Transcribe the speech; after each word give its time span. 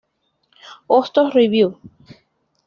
Hostos 0.87 1.31
Review. 1.35 1.77